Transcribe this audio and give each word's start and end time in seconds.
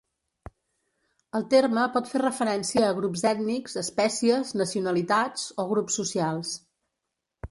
El 1.39 1.43
terme 1.53 1.83
pot 1.97 2.07
fer 2.13 2.21
referència 2.21 2.87
a 2.87 2.95
grups 3.01 3.25
ètnics, 3.33 3.77
espècies, 3.83 4.55
nacionalitats 4.63 5.47
o 5.65 5.69
grups 5.75 5.99
socials. 6.01 6.57